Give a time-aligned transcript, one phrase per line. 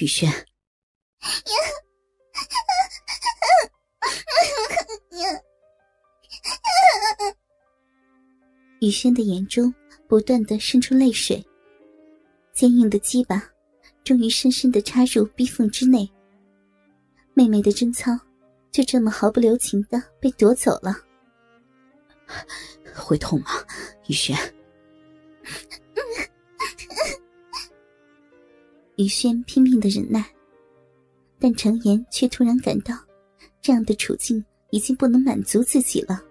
[0.00, 0.30] 雨轩。
[8.80, 9.72] 雨轩的眼中
[10.08, 11.44] 不断的渗出泪水，
[12.52, 13.42] 坚硬的鸡巴
[14.02, 16.10] 终于深深的插入逼缝之内。
[17.34, 18.10] 妹妹的贞操
[18.72, 20.96] 就这么毫不留情的被夺走了，
[22.94, 23.50] 会痛吗，
[24.08, 24.36] 雨轩？
[29.00, 30.22] 雨轩拼命的忍耐，
[31.38, 32.94] 但程岩却突然感到，
[33.62, 36.22] 这样的处境已经不能满足自己了。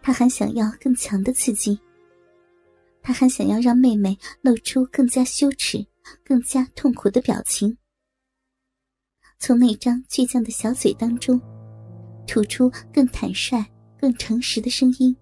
[0.00, 1.78] 他还想要更强的刺激，
[3.02, 5.86] 他还想要让妹妹露出更加羞耻、
[6.24, 7.76] 更加痛苦的表情，
[9.38, 11.38] 从那张倔强的小嘴当中
[12.26, 13.62] 吐出更坦率、
[13.98, 15.14] 更诚实的声音。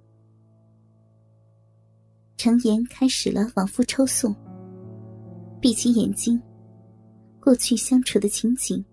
[2.36, 4.32] 程岩开始了往复抽送，
[5.60, 6.40] 闭起眼睛，
[7.40, 8.84] 过去相处的情景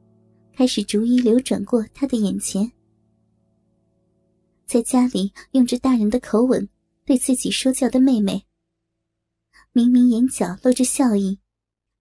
[0.53, 2.71] 开始逐一流转过他的眼前。
[4.65, 6.67] 在家里用着大人的口吻
[7.05, 8.45] 对自己说教的妹妹，
[9.73, 11.37] 明明眼角露着笑意，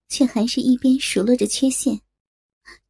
[0.09, 2.01] 却还是一边数落着缺陷，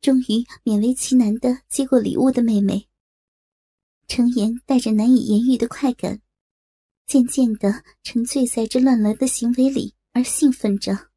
[0.00, 2.86] 终于勉为其难的接过礼物的妹妹。
[4.06, 6.20] 程岩带着难以言喻的快感，
[7.06, 11.13] 渐渐的沉醉在这乱伦的行为里，而兴奋着。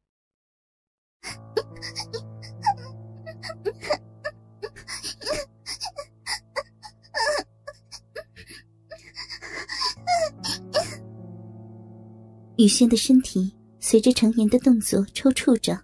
[12.56, 15.80] 雨轩的身体随着成岩的动作抽搐着，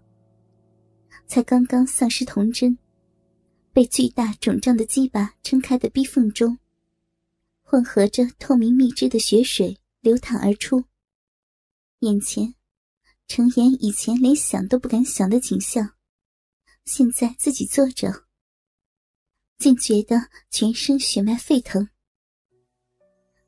[1.29, 2.77] 才刚刚丧失童真，
[3.73, 6.59] 被巨大肿胀的鸡巴撑开的逼缝中，
[7.63, 10.83] 混合着透明蜜汁的血水流淌而出。
[12.01, 12.57] 眼前，
[13.27, 15.95] 程岩以前连想都不敢想的景象，
[16.85, 18.25] 现在自己坐着，
[19.59, 21.89] 竟觉得全身血脉沸腾。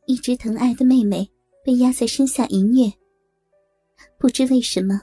[0.06, 1.30] 一直疼爱的妹妹
[1.64, 2.92] 被压在身下一虐。
[4.18, 5.00] 不知为什么，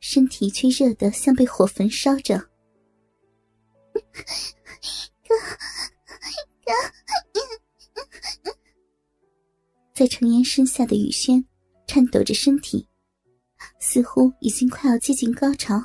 [0.00, 2.38] 身体却热得像被火焚烧着。
[3.92, 5.34] 哥，
[6.64, 6.72] 哥，
[9.94, 11.44] 在程岩身下的雨轩
[11.86, 12.86] 颤抖着身体，
[13.90, 15.76] 似乎已经快要接近高潮。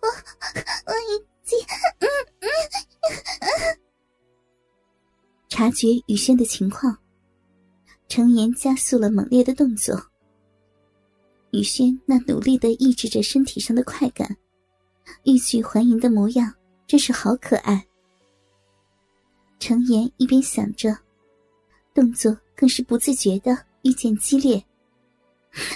[0.00, 0.08] 我，
[0.86, 1.58] 我，已经。
[5.48, 6.96] 察觉雨轩的情况，
[8.06, 10.00] 程岩加速了猛烈的动作。
[11.50, 14.36] 雨轩那努力的抑制着身体上的快感，
[15.24, 16.54] 欲拒还迎的模样
[16.86, 17.84] 真是好可爱。
[19.58, 20.96] 程岩一边想着，
[21.94, 24.64] 动作更是不自觉的愈见激烈。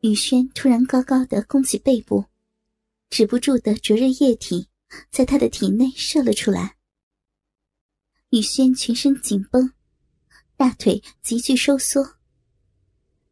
[0.00, 2.24] 雨轩突然高高的弓起背部，
[3.10, 4.68] 止不住的灼热液体
[5.10, 6.76] 在他的体内射了出来。
[8.30, 9.70] 雨轩全身紧绷，
[10.58, 12.16] 大腿急剧收缩。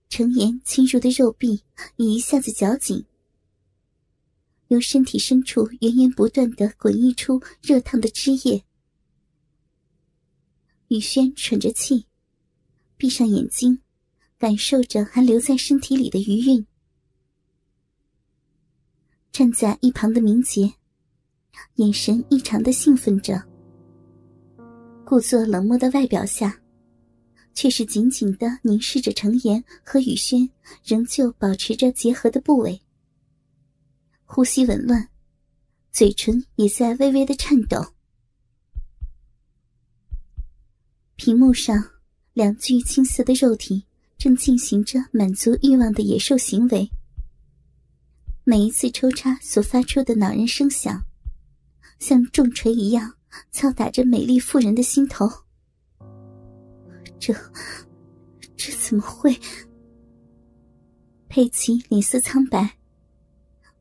[0.08, 1.60] 程岩侵入的肉壁
[1.96, 3.04] 也一下子绞紧，
[4.68, 8.64] 由身体深处源源不断的滚溢出热烫的汁液。
[10.86, 12.06] 雨轩喘着气，
[12.96, 13.80] 闭上眼睛。
[14.38, 16.66] 感受着还留在身体里的余韵，
[19.32, 20.70] 站在一旁的明杰，
[21.76, 23.42] 眼神异常的兴奋着。
[25.06, 26.60] 故作冷漠的外表下，
[27.56, 30.48] 却是紧紧的凝视着程岩和雨轩
[30.84, 32.80] 仍旧保持着结合的部位，
[34.24, 35.08] 呼吸紊乱，
[35.90, 37.94] 嘴唇也在微微的颤抖。
[41.16, 41.82] 屏幕上，
[42.34, 43.84] 两具青涩的肉体。
[44.18, 46.90] 正进行着满足欲望的野兽行为，
[48.44, 51.02] 每一次抽插所发出的恼人声响，
[51.98, 53.12] 像重锤一样
[53.52, 55.30] 敲打着美丽妇人的心头。
[57.18, 57.34] 这，
[58.56, 59.38] 这怎么会？
[61.28, 62.78] 佩奇脸色苍白，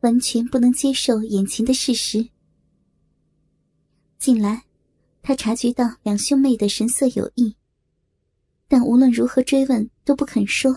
[0.01, 2.27] 完全不能接受眼前的事实。
[4.17, 4.63] 近来，
[5.21, 7.55] 他察觉到两兄妹的神色有异。
[8.67, 10.75] 但无论如何追问都不肯说。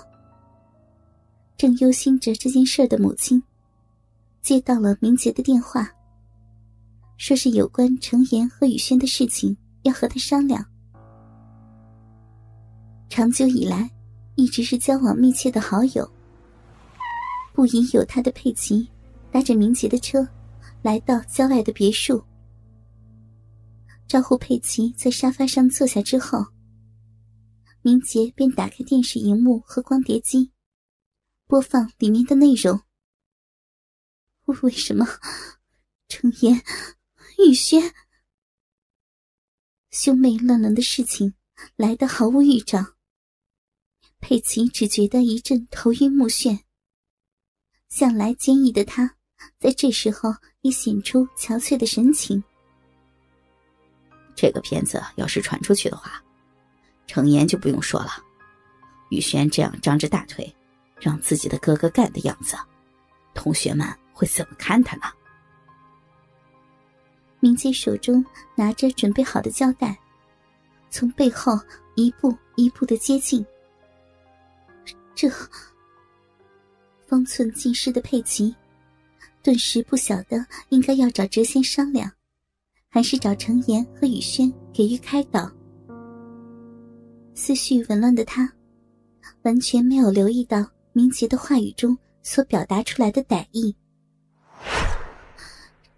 [1.57, 3.43] 正忧心着这件事的母亲，
[4.43, 5.91] 接到了明杰的电话，
[7.17, 10.65] 说是有关程岩和雨轩的事情要和他商量。
[13.09, 13.91] 长久以来，
[14.37, 16.09] 一直是交往密切的好友，
[17.53, 18.89] 不疑有他的佩奇，
[19.33, 20.27] 搭着明杰的车，
[20.83, 22.23] 来到郊外的别墅。
[24.07, 26.47] 招呼佩奇在沙发上坐下之后，
[27.83, 30.53] 明杰便打开电视荧幕和光碟机，
[31.47, 32.81] 播放里面的内容。
[34.63, 35.07] 为什么？
[36.09, 36.63] 程岩、
[37.39, 37.93] 雨轩，
[39.91, 41.35] 兄妹乱伦的事情
[41.77, 42.98] 来得毫无预兆。
[44.21, 46.59] 佩奇只觉得一阵头晕目眩。
[47.89, 49.11] 向来坚毅的他，
[49.59, 52.43] 在这时候也显出憔悴的神情。
[54.35, 56.23] 这个片子要是传出去的话，
[57.07, 58.23] 程岩就不用说了。
[59.11, 60.55] 雨轩这样张着大腿，
[61.01, 62.57] 让自己的哥哥干的样子，
[63.35, 65.05] 同学们会怎么看他呢？
[67.41, 68.25] 明杰手中
[68.55, 69.99] 拿着准备好的胶带，
[70.91, 71.59] 从背后
[71.95, 73.45] 一步一步的接近。
[75.19, 75.29] 这
[77.09, 78.55] 方寸尽失的佩奇，
[79.43, 82.09] 顿时不晓得应该要找谪仙商量，
[82.89, 85.53] 还是找程岩和雨轩给予开导。
[87.35, 88.49] 思绪紊乱的他，
[89.43, 93.75] 完全没有留意到明杰的话语中所表达出来的歹意。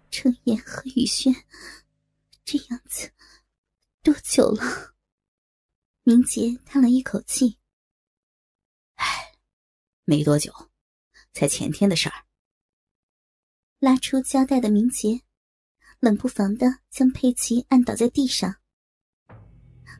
[0.09, 1.31] 程岩和雨轩，
[2.43, 3.07] 这样子
[4.01, 4.95] 多久了？
[6.01, 7.55] 明杰叹了一口气
[9.01, 9.33] ：“唉，
[10.05, 10.53] 没多久，
[11.33, 12.13] 才前天的事儿。”
[13.79, 15.21] 拉出胶带的明杰，
[15.99, 18.55] 冷不防的将佩奇按倒在地上。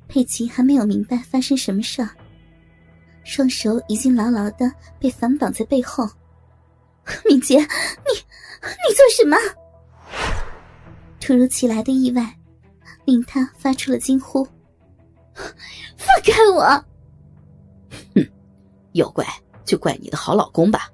[0.07, 2.15] 佩奇还没有明白发生什么事儿，
[3.24, 6.07] 双手已经牢牢的被反绑在背后。
[7.25, 9.36] 明杰，你你做什么？
[11.19, 12.38] 突如其来的意外，
[13.06, 14.47] 令他发出了惊呼
[15.97, 16.86] ：“放开我！”
[18.91, 19.25] 哼，要怪
[19.65, 20.89] 就怪你的好老公吧。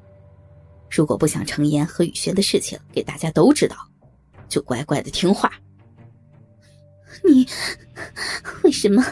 [0.90, 3.76] 如果不想程岩和雨轩的事情给大家都知道，
[4.48, 5.52] 就乖乖的听话。
[7.24, 7.48] 你
[8.64, 9.04] 为什么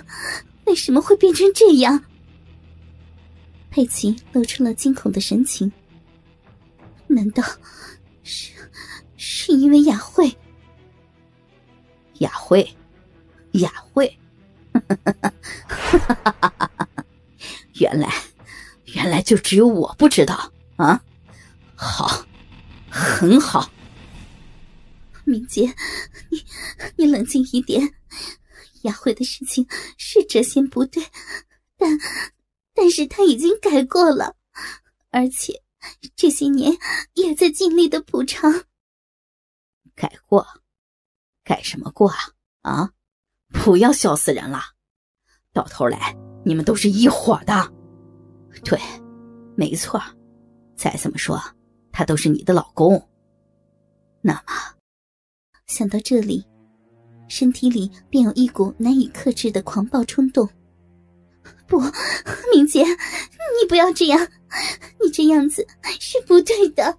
[0.65, 2.03] 为什么会变成这样？
[3.71, 5.71] 佩奇露出了惊恐的神情。
[7.07, 7.43] 难道
[8.23, 8.51] 是
[9.17, 10.33] 是因为雅慧？
[12.19, 12.65] 雅慧，
[13.51, 14.17] 雅慧，
[17.75, 18.09] 原来，原来
[19.25, 21.03] 就只有我不知道啊！
[21.75, 22.25] 好，
[22.89, 23.69] 很好。
[25.25, 25.65] 明杰，
[26.29, 26.45] 你
[26.95, 27.95] 你冷静一点。
[28.83, 29.67] 雅慧的事情
[29.97, 31.03] 是谪仙不对，
[31.75, 31.97] 但
[32.75, 34.35] 但是他已经改过了，
[35.09, 35.63] 而且
[36.15, 36.77] 这些年
[37.15, 38.65] 也在尽力的补偿。
[39.95, 40.45] 改过。
[41.43, 42.19] 改什么过啊？
[42.61, 42.89] 啊！
[43.51, 44.61] 不要笑死人了！
[45.53, 47.73] 到头来你们都是一伙的。
[48.63, 48.79] 对，
[49.55, 50.01] 没错。
[50.75, 51.41] 再怎么说，
[51.91, 53.01] 他都是你的老公。
[54.21, 54.41] 那么，
[55.67, 56.45] 想到这里，
[57.27, 60.47] 身体里便有一股难以克制的狂暴冲动。
[61.67, 61.79] 不，
[62.53, 64.19] 明杰，你不要这样，
[65.03, 65.65] 你这样子
[65.99, 66.97] 是不对的。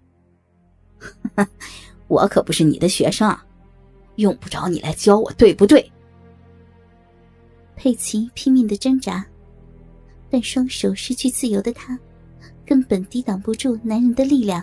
[2.08, 3.36] 我可不是你的学生。
[4.16, 5.92] 用不着你来教我，对不对？
[7.74, 9.26] 佩奇拼命的挣扎，
[10.30, 11.98] 但双手失去自由的他，
[12.66, 14.62] 根本抵挡不住男人的力量。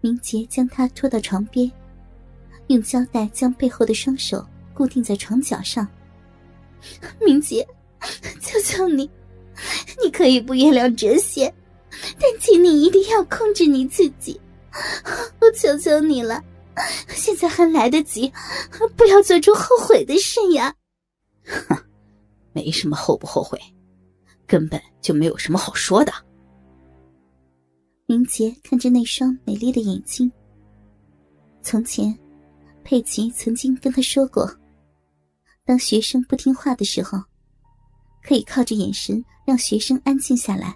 [0.00, 1.70] 明杰将他拖到床边，
[2.68, 5.86] 用胶带将背后的双手固定在床角上。
[7.20, 7.66] 明杰，
[8.40, 9.10] 求求你，
[10.02, 11.52] 你可以不原谅哲贤，
[11.90, 14.40] 但请你一定要控制你自己，
[15.40, 16.42] 我求求你了。
[17.08, 18.32] 现在还来得及，
[18.96, 20.72] 不要做出后悔的事呀！
[21.44, 21.76] 哼，
[22.52, 23.60] 没什么后不后悔，
[24.46, 26.12] 根本就没有什么好说的。
[28.10, 30.32] 明杰看着那双美丽的眼睛。
[31.60, 32.18] 从前，
[32.82, 34.50] 佩奇曾经跟他说过，
[35.62, 37.22] 当学生不听话的时候，
[38.22, 40.74] 可以靠着眼神让学生安静下来。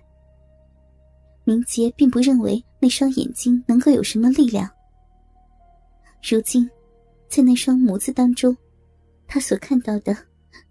[1.45, 4.69] 明杰并不认为那双眼睛能够有什么力量。
[6.23, 6.69] 如今，
[7.31, 8.55] 在那双眸子当中，
[9.27, 10.15] 他所看到的，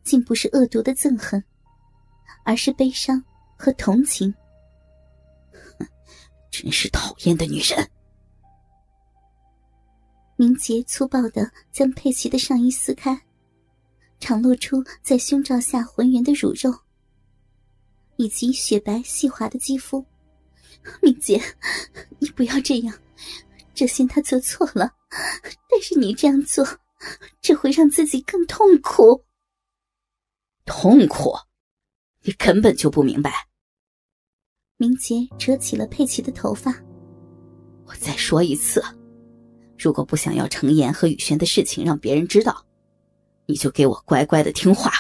[0.04, 1.44] 竟不是恶毒的憎恨，
[2.46, 3.20] 而是悲伤
[3.58, 4.32] 和同情。
[6.52, 7.90] 真是讨厌的女人！
[10.36, 13.20] 明杰粗暴的将佩奇的上衣撕开，
[14.20, 16.78] 敞露出在胸罩下浑圆的乳肉，
[18.18, 20.06] 以及雪白细滑的肌肤。
[21.02, 21.42] 明杰，
[22.20, 23.00] 你不要这样。
[23.74, 24.92] 这些他做错了，
[25.70, 26.68] 但是你这样做，
[27.42, 29.24] 只会让自己更痛苦。
[30.66, 31.34] 痛苦？
[32.24, 33.48] 你根本就不明白。
[34.82, 36.74] 明杰扯起了佩奇的头发。
[37.86, 38.84] 我再说一次，
[39.78, 42.66] 如果不想要程岩和雨轩的事情让别人知道，
[43.46, 44.92] 你就给我乖乖的听话。